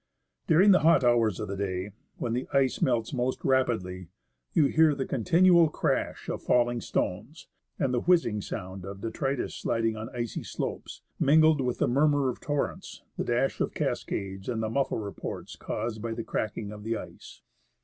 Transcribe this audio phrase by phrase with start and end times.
[0.47, 4.07] During the hot hours of the day, when the ice melts most rapidly,
[4.51, 9.95] you hear the continual crash of falling stones, and the whizzing sound of detritus sliding
[9.95, 14.71] on icy slopes, mingled with the murmur of torrents, the dash of cascades, and the
[14.71, 17.43] muffled reports caused by the cracking of the ice.